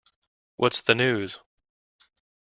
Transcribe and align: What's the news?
What's 0.57 0.81
the 0.81 0.95
news? 0.95 1.37